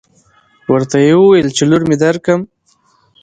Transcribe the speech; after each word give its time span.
ورته 0.73 0.97
يې 1.05 1.13
وويل 1.17 1.47
چې 1.57 1.63
لور 1.69 1.81
مې 1.89 1.95
درکم. 2.03 2.41